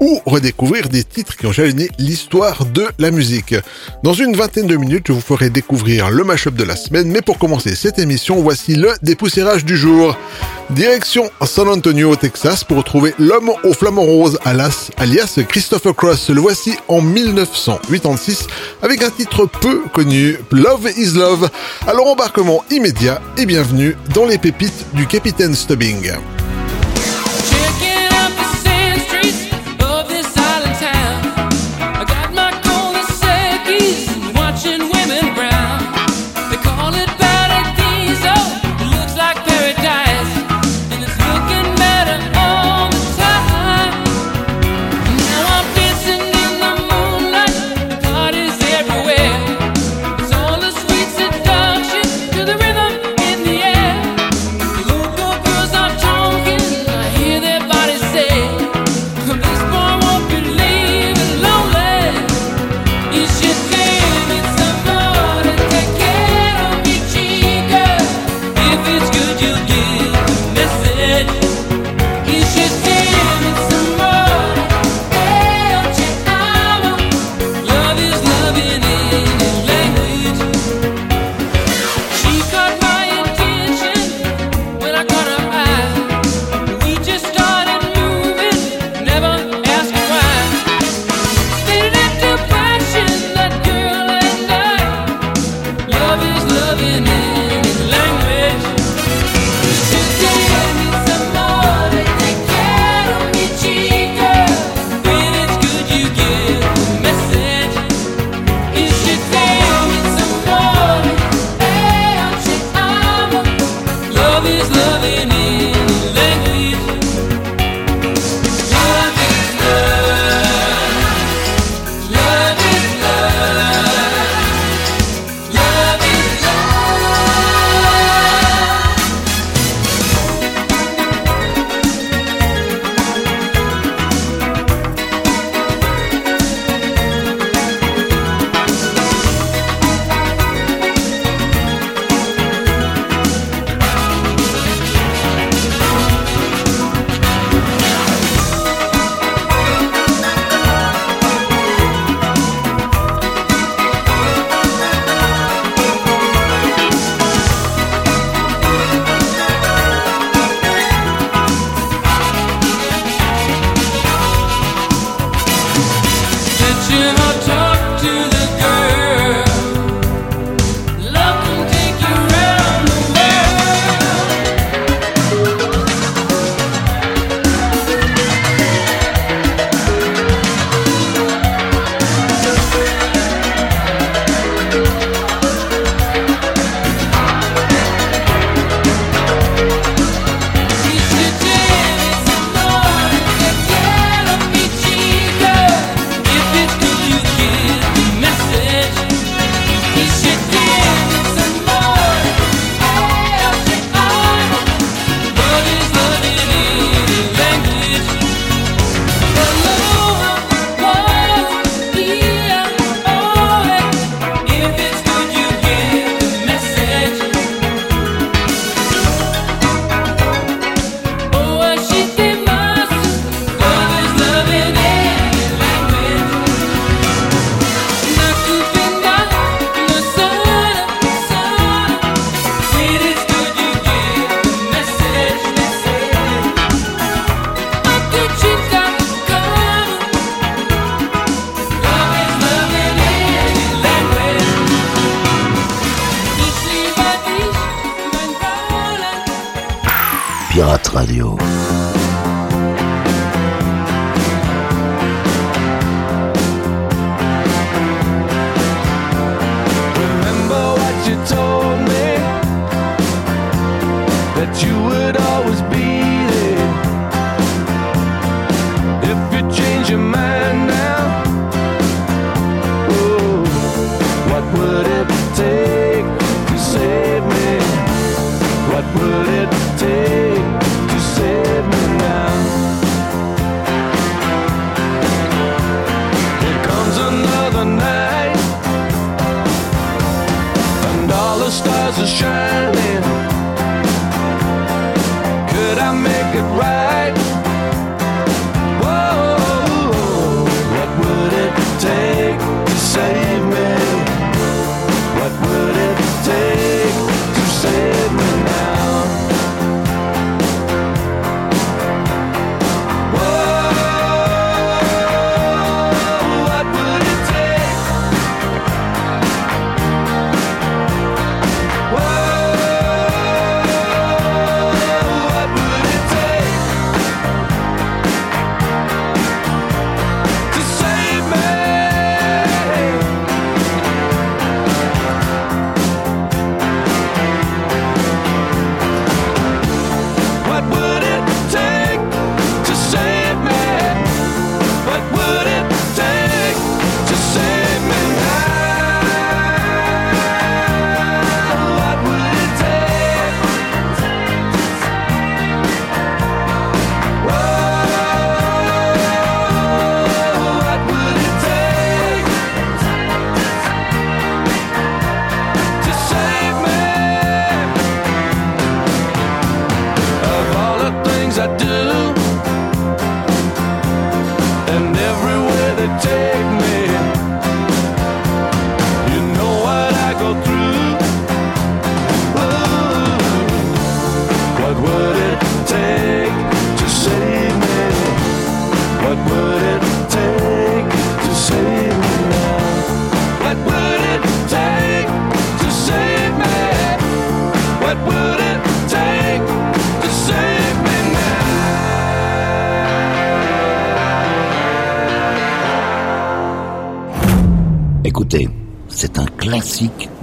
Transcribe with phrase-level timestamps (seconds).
[0.00, 3.54] ou redécouvrir des titres qui ont jalonné l'histoire de la musique.
[4.02, 7.22] Dans une vingtaine de minutes, je vous ferai découvrir le mashup de la semaine, mais
[7.22, 10.16] pour commencer cette émission, voici le dépoussiérage du jour.
[10.70, 16.30] Direction San Antonio, Texas, pour retrouver l'homme au flamant rose, alias, alias Christopher Cross.
[16.30, 18.46] Le voici en 1986
[18.82, 21.48] avec un titre peu connu, Love is Love.
[21.86, 26.12] Alors embarquement immédiat et bienvenue dans les pépites du Capitaine Stubbing.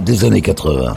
[0.06, 0.94] Des années 80.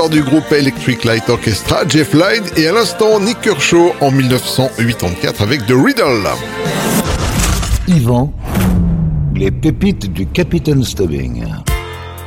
[0.00, 5.42] Leader du groupe Electric Light Orchestra, Jeff Lynne, et à l'instant Nick Kershaw en 1984
[5.42, 6.26] avec The Riddle.
[7.88, 8.32] Yvan,
[9.34, 11.44] les pépites du Capitaine Stubbing.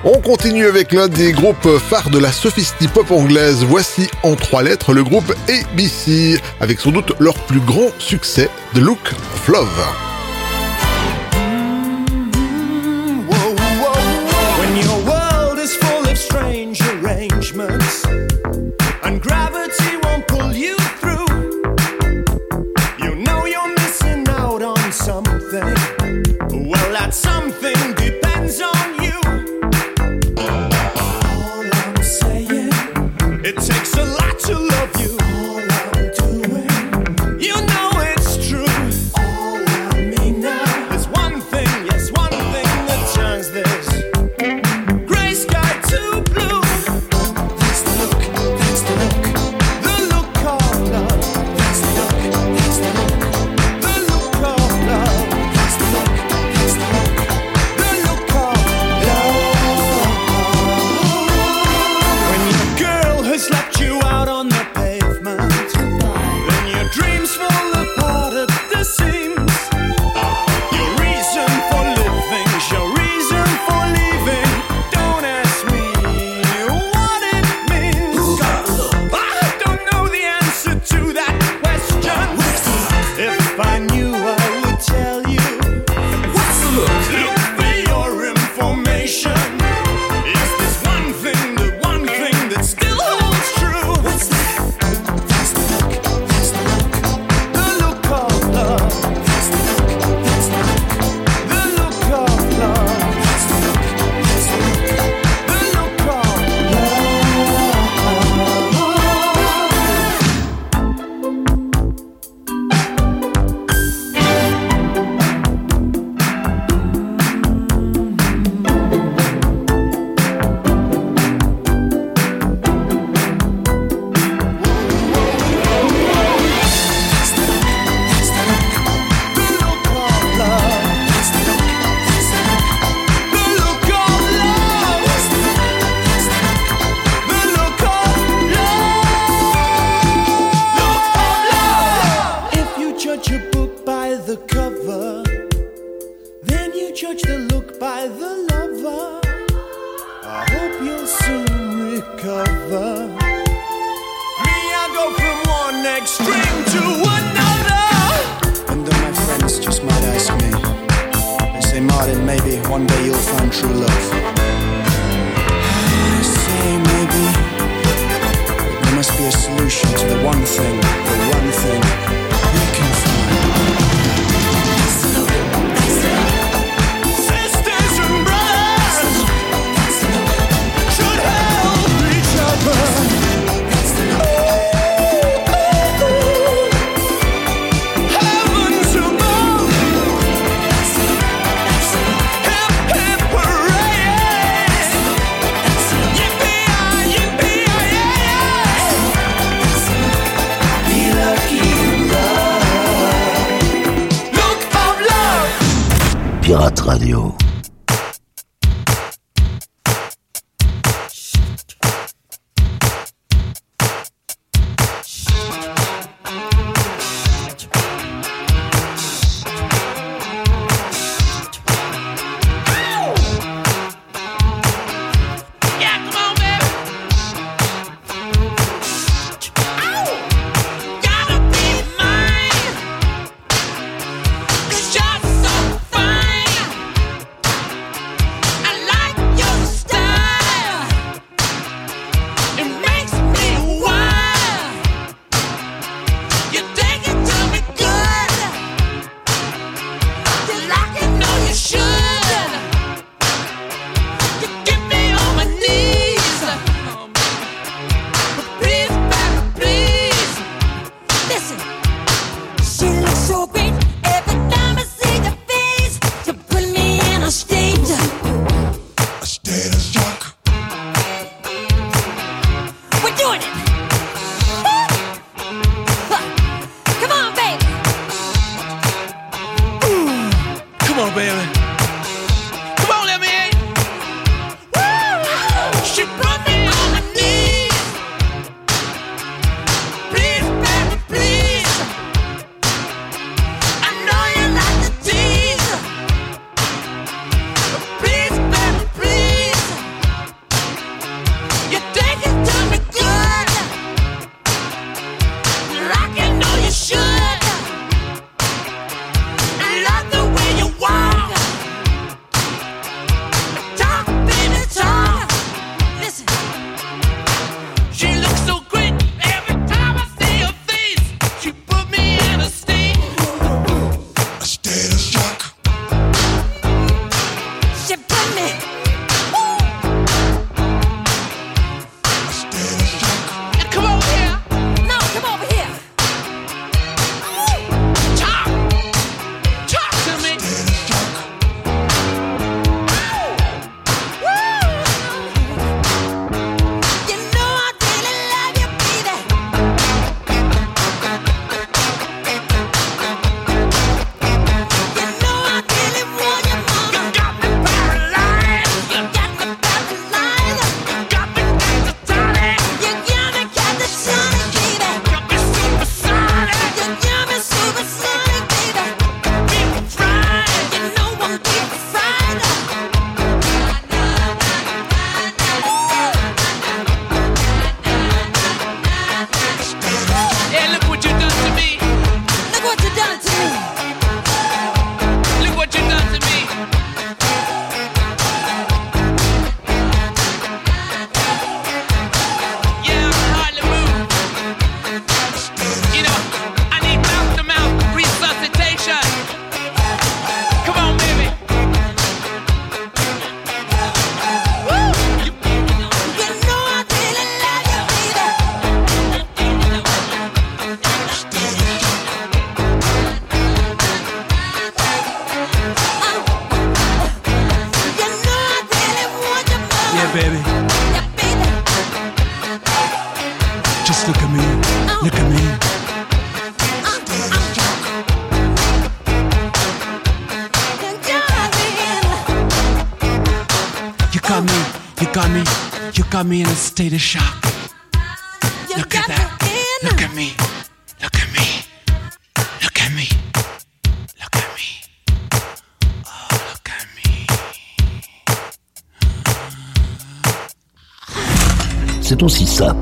[0.04, 3.64] On continue avec l'un des groupes phares de la sophistie pop anglaise.
[3.68, 8.80] Voici en trois lettres le groupe ABC, avec sans doute leur plus grand succès, The
[8.80, 10.03] Look of Love.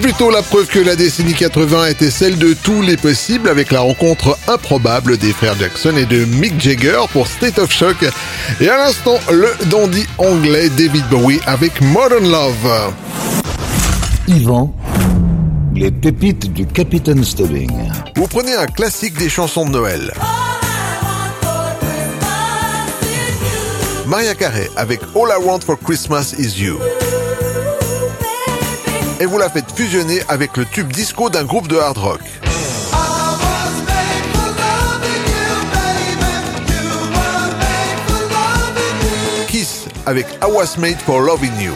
[0.00, 3.70] plus tôt la preuve que la décennie 80 était celle de tous les possibles avec
[3.72, 7.96] la rencontre improbable des frères Jackson et de Mick Jagger pour State of Shock.
[8.60, 12.92] Et à l'instant, le dandy anglais David Bowie avec Modern Love.
[14.28, 14.74] Yvan,
[15.74, 17.72] les pépites du Capitaine Stubbing.
[18.16, 20.12] Vous prenez un classique des chansons de Noël.
[24.06, 26.78] Maria Carey avec All I Want for Christmas Is You
[29.20, 32.20] et vous la faites fusionner avec le tube disco d'un groupe de hard rock.
[39.48, 41.74] Kiss avec I Was Made for Loving You.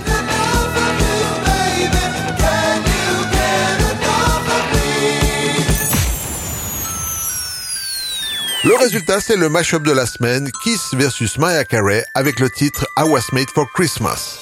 [8.64, 12.86] Le résultat, c'est le mash-up de la semaine, Kiss versus Maya Carey, avec le titre
[12.96, 14.41] I Was Made for Christmas.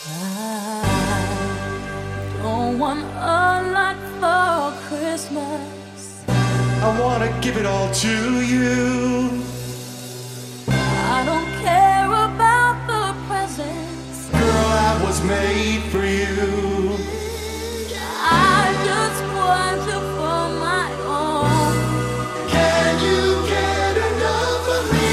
[7.52, 9.42] give it all to you.
[10.68, 14.28] I don't care about the presents.
[14.30, 16.96] Girl, I was made for you.
[18.22, 20.86] I just want you for my
[21.22, 21.72] own.
[22.54, 23.20] Can you
[23.54, 25.12] get enough of me?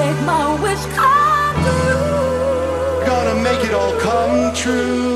[0.00, 3.06] Make my wish come true.
[3.06, 5.13] Gonna make it all come true.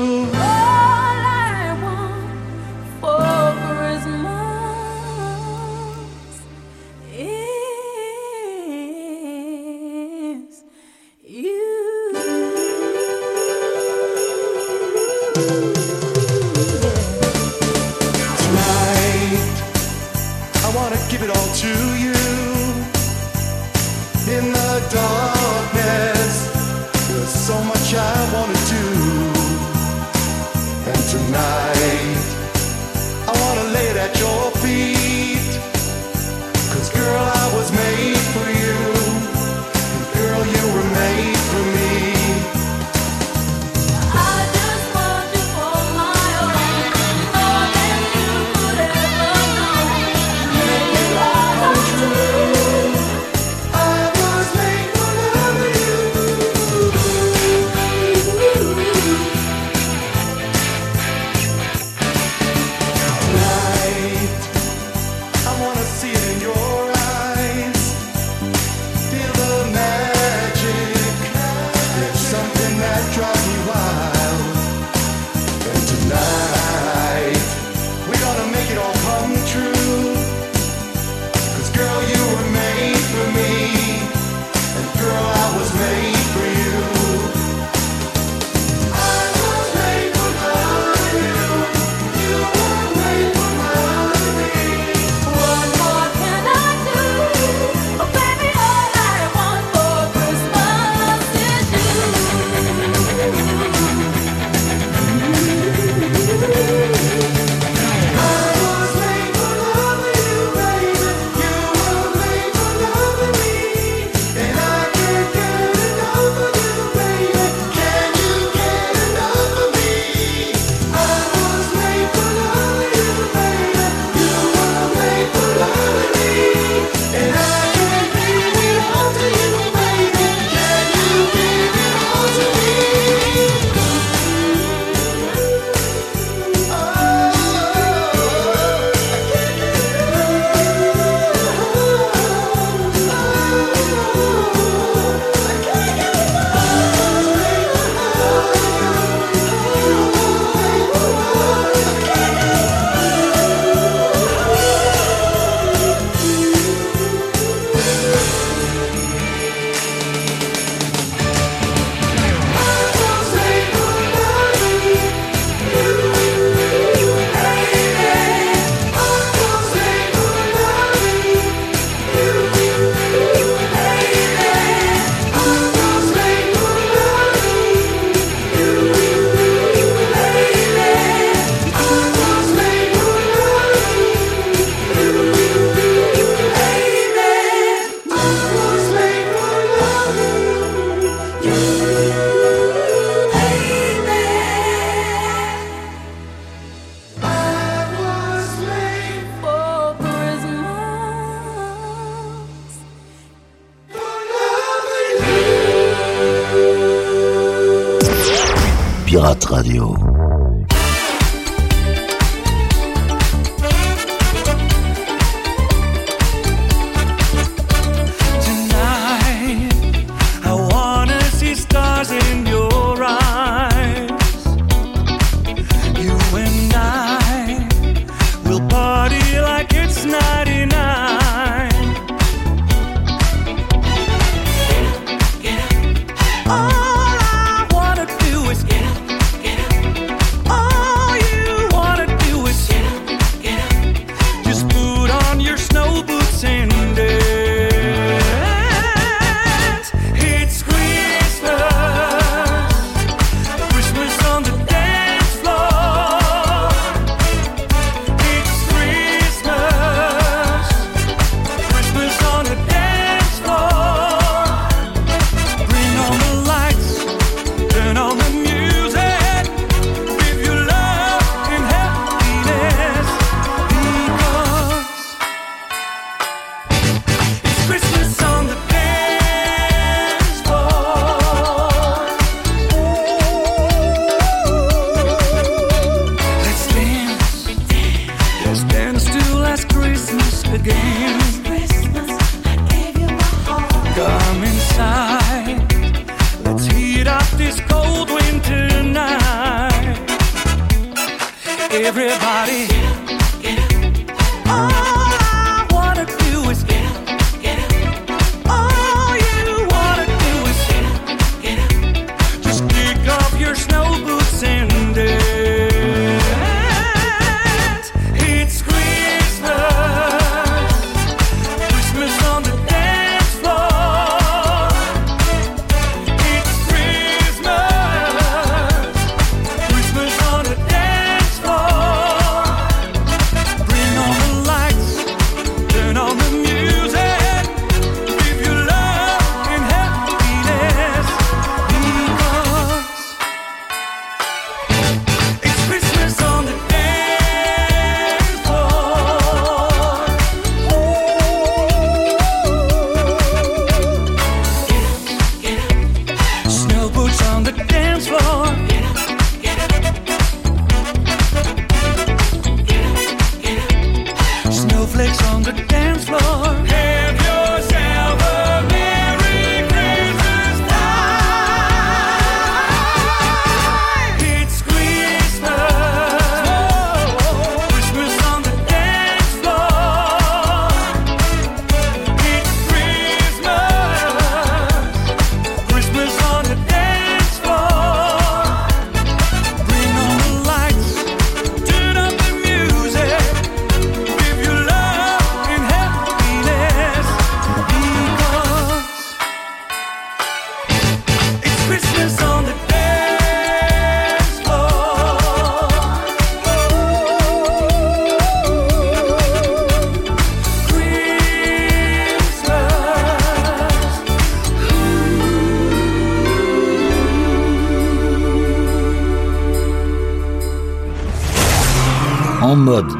[209.47, 209.98] Radio.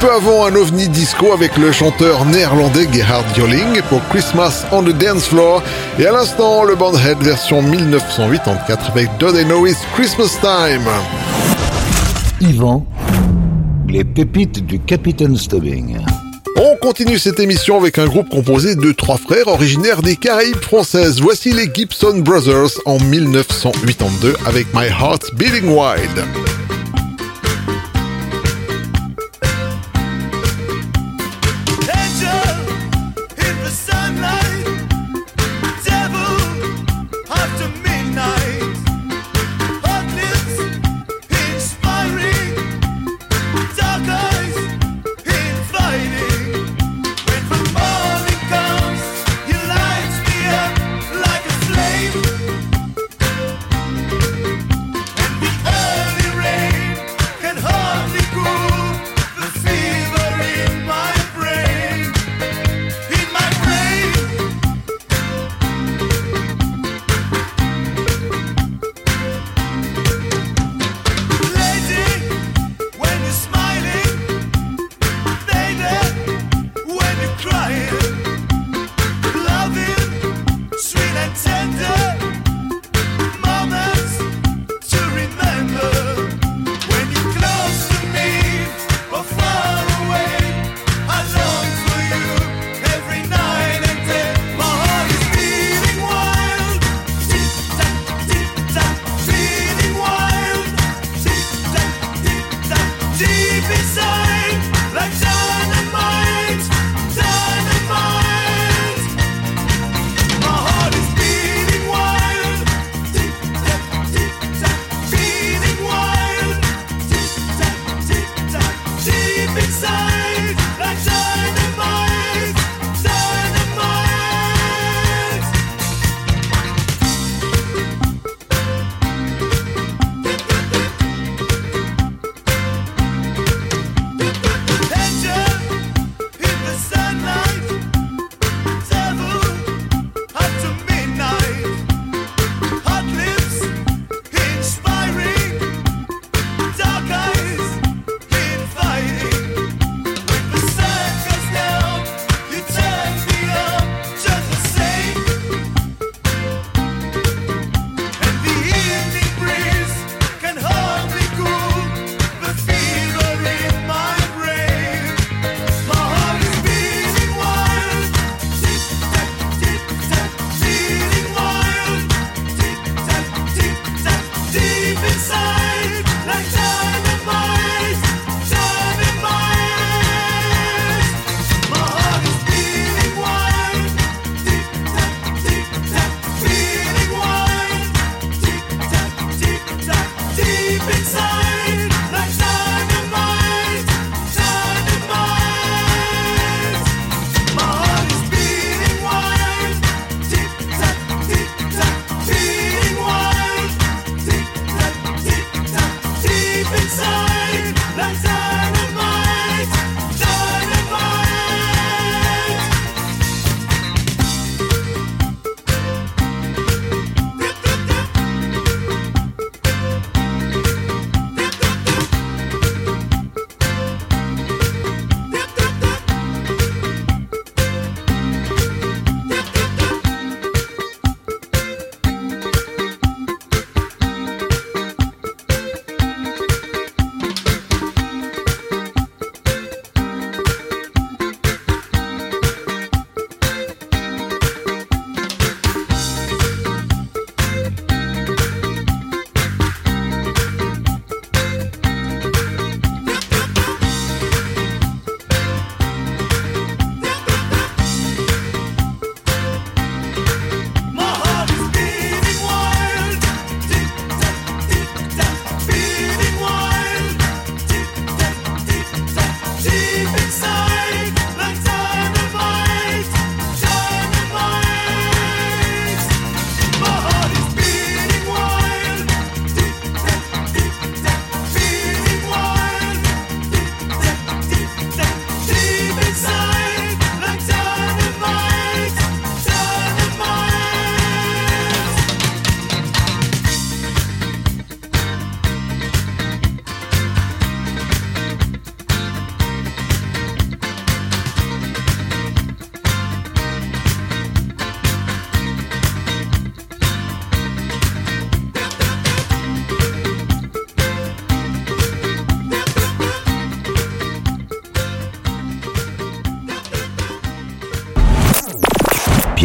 [0.00, 4.96] Peu avant, un ovni disco avec le chanteur néerlandais Gerhard Joling pour Christmas on the
[4.96, 5.62] Dance Floor.
[5.98, 10.84] Et à l'instant, le Bandhead version 1984 avec Do They Know It's Christmas Time.
[12.40, 12.86] Yvan,
[13.88, 15.98] les pépites du Capitaine Stubbing.
[16.58, 21.20] On continue cette émission avec un groupe composé de trois frères originaires des Caraïbes françaises.
[21.20, 26.45] Voici les Gibson Brothers en 1982 avec My Heart Beating Wild.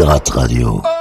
[0.02, 1.01] Pirate Radio.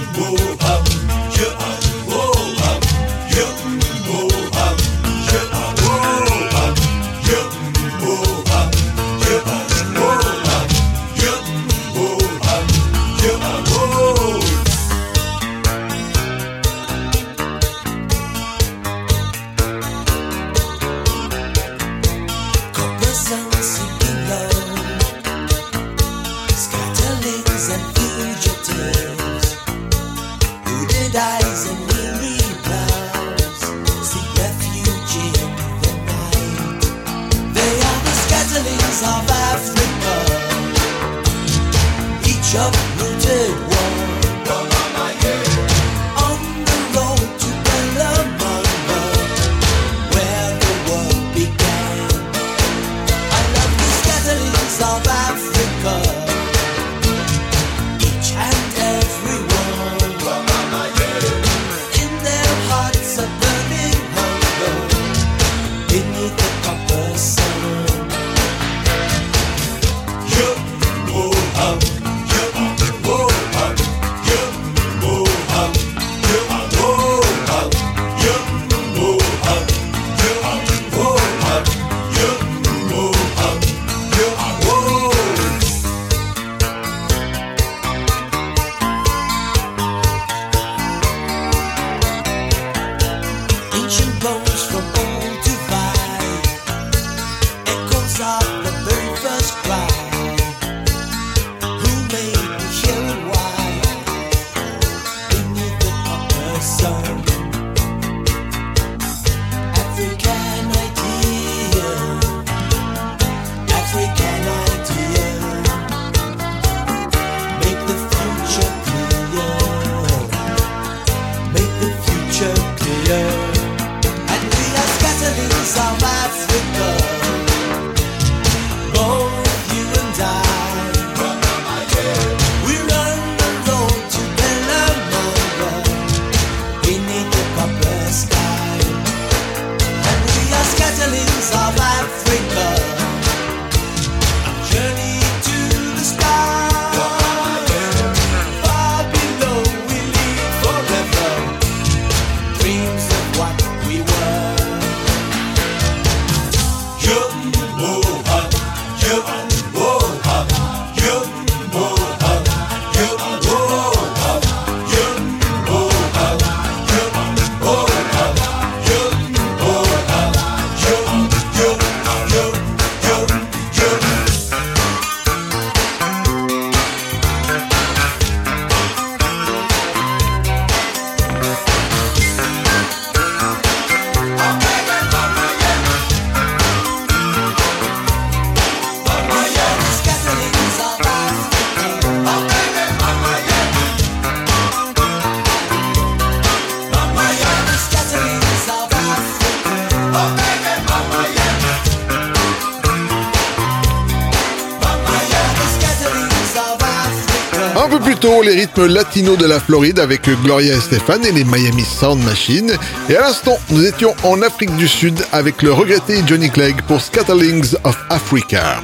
[208.23, 212.71] Les rythmes latinos de la Floride avec Gloria Estefan et les Miami Sound Machine.
[213.09, 217.01] Et à l'instant, nous étions en Afrique du Sud avec le regretté Johnny Clegg pour
[217.01, 218.83] Scatterlings of Africa.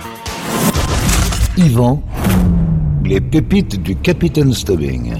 [1.55, 2.01] Yvan,
[3.05, 5.13] les pépites du Capitaine Stubbing.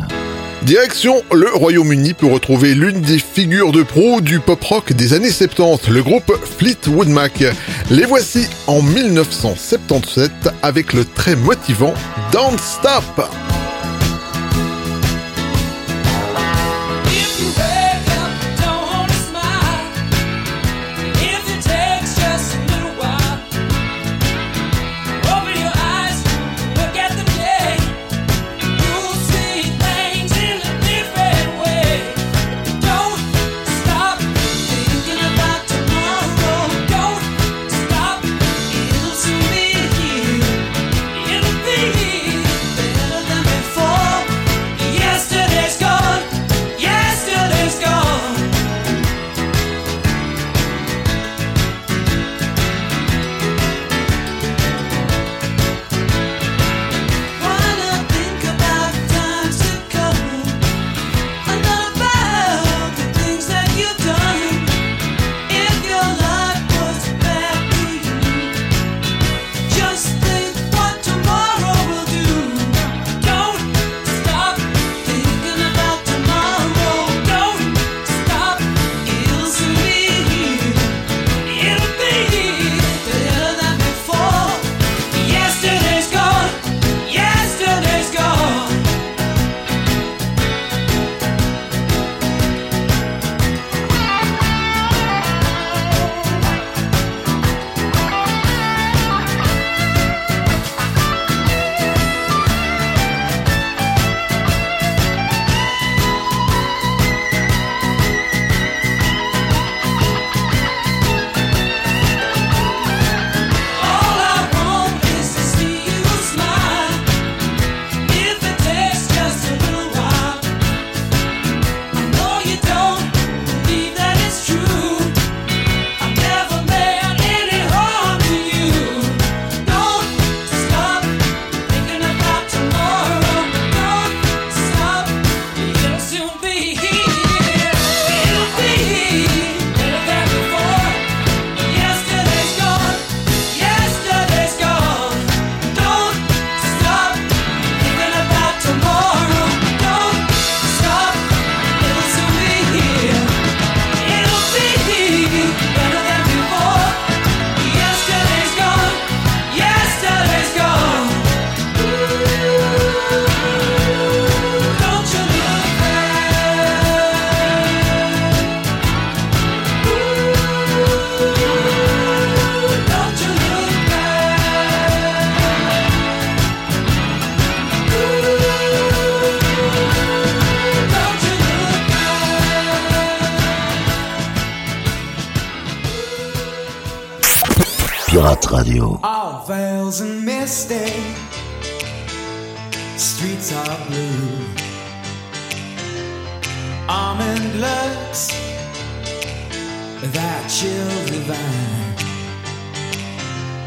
[0.63, 5.32] Direction le Royaume-Uni pour retrouver l'une des figures de pro du pop rock des années
[5.32, 7.43] 70, le groupe Fleetwood Mac.
[7.91, 10.32] Les voici en 1977
[10.63, 11.93] avec le très motivant
[12.32, 13.28] Don't Stop.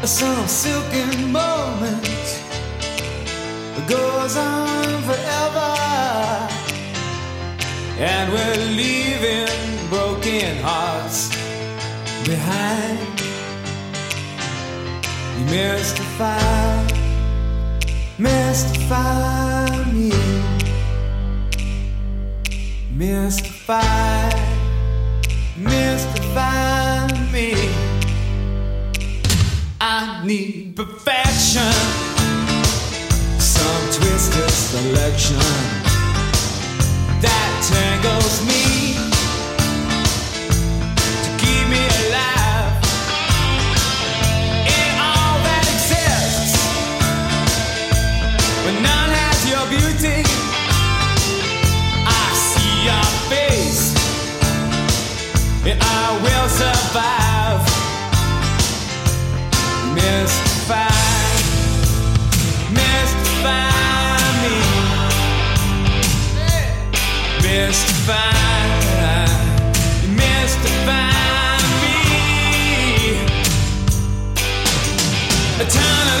[0.03, 2.03] Some silken moment
[3.75, 5.71] that goes on forever,
[7.97, 11.29] and we're leaving broken hearts
[12.25, 12.99] behind.
[15.39, 16.87] You mystify,
[18.17, 20.11] mystify me,
[22.91, 24.29] mystify,
[25.57, 27.90] mystify me.
[29.83, 31.73] I need perfection.
[33.39, 35.39] Some twisted selection
[37.19, 38.70] that tangles me.
[75.61, 76.20] A ton of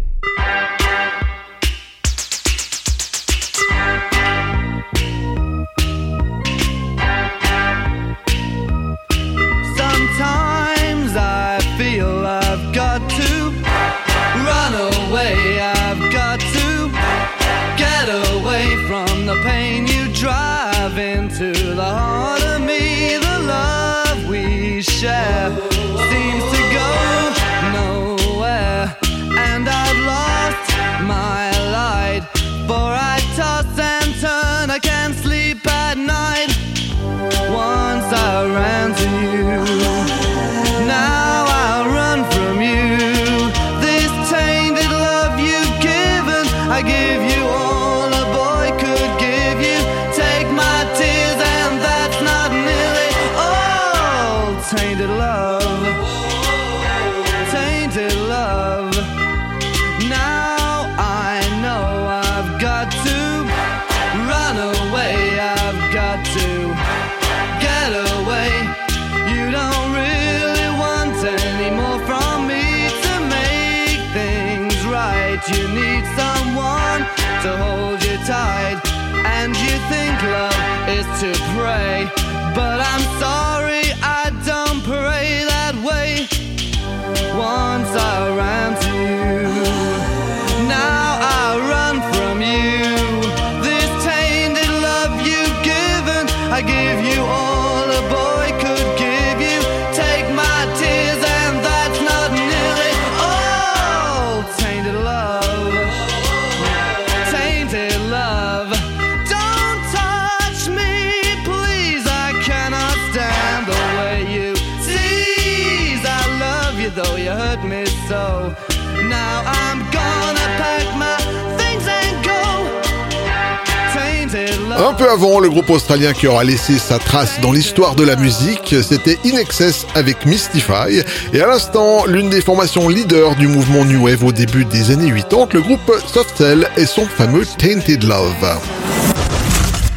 [124.81, 128.15] Un peu avant, le groupe australien qui aura laissé sa trace dans l'histoire de la
[128.15, 131.03] musique, c'était In Excess avec Mystify.
[131.33, 135.11] Et à l'instant, l'une des formations leaders du mouvement New Wave au début des années
[135.11, 138.59] 80, le groupe Soft Cell et son fameux Tainted Love.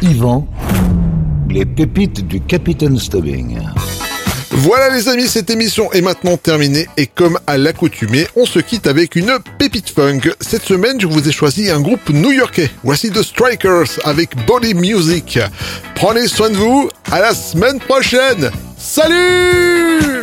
[0.03, 0.47] Yvan,
[1.49, 3.61] les pépites du Capitaine Stubbing.
[4.57, 8.87] Voilà les amis, cette émission est maintenant terminée et comme à l'accoutumée, on se quitte
[8.87, 10.21] avec une pépite funk.
[10.41, 12.71] Cette semaine, je vous ai choisi un groupe new-yorkais.
[12.85, 15.41] Voici The Strikers avec Body Music.
[15.97, 18.53] Prenez soin de vous, à la semaine prochaine.
[18.79, 20.23] Salut